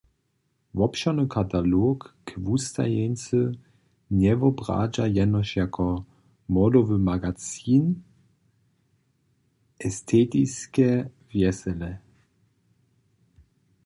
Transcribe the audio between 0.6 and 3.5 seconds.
Wobšěrny katalog k wustajeńcy